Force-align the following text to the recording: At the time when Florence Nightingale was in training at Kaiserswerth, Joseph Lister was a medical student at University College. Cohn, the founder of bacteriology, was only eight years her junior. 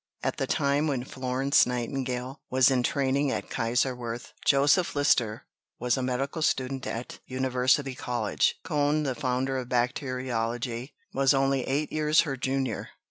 At 0.23 0.37
the 0.37 0.47
time 0.47 0.87
when 0.87 1.03
Florence 1.03 1.67
Nightingale 1.67 2.41
was 2.49 2.71
in 2.71 2.81
training 2.81 3.29
at 3.29 3.51
Kaiserswerth, 3.51 4.33
Joseph 4.43 4.95
Lister 4.95 5.45
was 5.77 5.95
a 5.95 6.01
medical 6.01 6.41
student 6.41 6.87
at 6.87 7.19
University 7.27 7.93
College. 7.93 8.55
Cohn, 8.63 9.03
the 9.03 9.13
founder 9.13 9.59
of 9.59 9.69
bacteriology, 9.69 10.95
was 11.13 11.35
only 11.35 11.67
eight 11.67 11.91
years 11.91 12.21
her 12.21 12.35
junior. 12.35 12.89